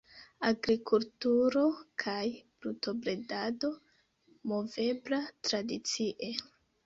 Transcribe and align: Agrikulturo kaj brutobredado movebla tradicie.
Agrikulturo 0.47 1.65
kaj 2.03 2.23
brutobredado 2.63 3.71
movebla 4.53 5.21
tradicie. 5.49 6.33